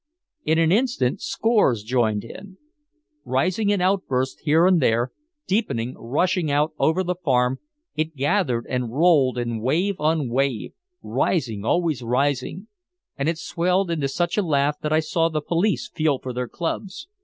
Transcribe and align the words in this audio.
In 0.45 0.57
an 0.57 0.71
instant 0.71 1.21
scores 1.21 1.83
joined 1.83 2.23
in. 2.23 2.57
Rising 3.23 3.69
in 3.69 3.81
outbursts 3.81 4.39
here 4.39 4.65
and 4.65 4.81
there, 4.81 5.11
deepening, 5.45 5.93
rushing 5.95 6.49
out 6.49 6.73
over 6.79 7.03
the 7.03 7.13
Farm, 7.13 7.59
it 7.95 8.15
gathered 8.15 8.65
and 8.67 8.91
rolled 8.91 9.37
in 9.37 9.61
wave 9.61 9.99
on 9.99 10.27
wave, 10.27 10.73
rising, 11.03 11.63
always 11.63 12.01
rising. 12.01 12.67
And 13.15 13.29
it 13.29 13.37
swelled 13.37 13.91
into 13.91 14.07
such 14.07 14.39
a 14.39 14.43
laugh 14.43 14.79
that 14.81 14.91
I 14.91 15.01
saw 15.01 15.29
the 15.29 15.39
police 15.39 15.87
feel 15.87 16.17
for 16.17 16.33
their 16.33 16.47
clubs. 16.47 17.07